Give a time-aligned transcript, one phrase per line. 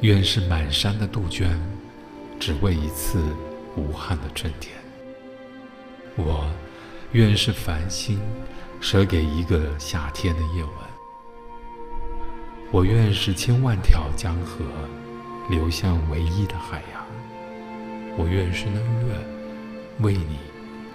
[0.00, 1.60] 愿是满山的杜鹃，
[2.38, 3.20] 只为一次
[3.74, 4.76] 无憾的春天。
[6.14, 6.48] 我
[7.10, 8.20] 愿是繁星，
[8.80, 10.72] 舍给一个夏天的夜晚。
[12.70, 14.64] 我愿是千万条江河，
[15.50, 17.04] 流向唯一的海洋。
[18.16, 19.14] 我愿是那月，
[19.98, 20.38] 为你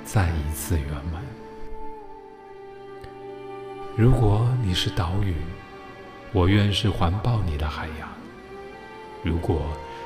[0.06, 1.22] 再一次圆满。
[3.98, 5.36] 如果你是岛屿，
[6.32, 8.08] 我愿是环抱你的海洋。
[9.24, 9.62] 如果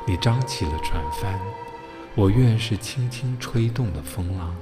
[0.06, 1.40] 你张起了船帆，
[2.14, 4.54] 我愿是轻轻吹动的风浪；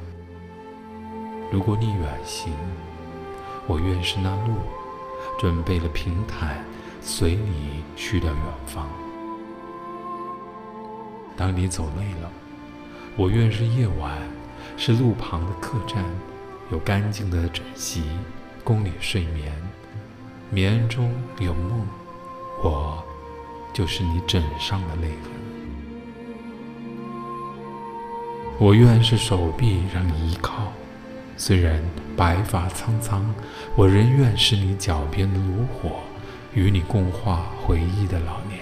[1.51, 2.53] 如果你远行，
[3.67, 4.53] 我愿是那路，
[5.37, 6.63] 准备了平坦，
[7.01, 8.87] 随你去了远方。
[11.35, 12.31] 当你走累了，
[13.17, 14.17] 我愿是夜晚，
[14.77, 16.05] 是路旁的客栈，
[16.71, 18.03] 有干净的枕席
[18.63, 19.51] 供你睡眠，
[20.49, 21.74] 眠中有梦，
[23.75, 25.31] 就是你枕上的泪痕。
[28.57, 30.71] 我愿是手臂让你依靠，
[31.35, 31.83] 虽然
[32.15, 33.21] 白发苍苍，
[33.75, 35.97] 我仍愿是你脚边的炉火，
[36.53, 38.61] 与你共话回忆的老年。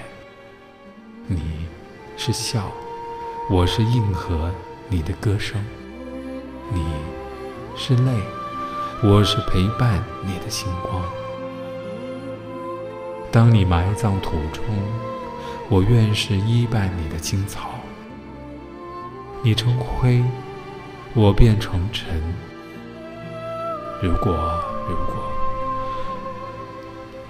[1.28, 1.68] 你
[2.18, 2.72] 是笑，
[3.52, 4.50] 我是应和
[4.90, 5.60] 你的歌声；
[6.74, 6.84] 你
[7.76, 8.12] 是泪，
[9.04, 11.04] 我是陪伴你的星光。
[13.34, 14.64] 当你埋葬土中，
[15.68, 17.72] 我愿是依伴你的青草。
[19.42, 20.24] 你成灰，
[21.16, 22.06] 我变成尘。
[24.04, 24.32] 如果，
[24.88, 25.16] 如果，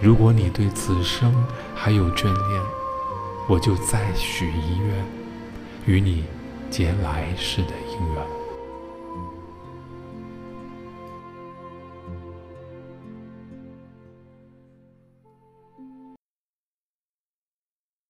[0.01, 1.33] 如果你对此生
[1.73, 2.61] 还有眷恋，
[3.47, 5.05] 我就再许一愿，
[5.85, 6.25] 与你
[6.69, 8.42] 结来世的姻缘。